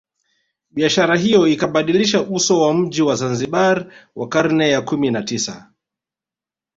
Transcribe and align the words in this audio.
Biashara 0.71 1.15
hiyo 1.17 1.47
ikabadilisha 1.47 2.21
uso 2.21 2.61
wa 2.61 2.73
mji 2.73 3.01
wa 3.01 3.15
Zanzibar 3.15 3.91
wa 4.15 4.29
karne 4.29 4.69
ya 4.69 4.81
kumi 4.81 5.11
na 5.11 5.23
tisa 5.23 5.71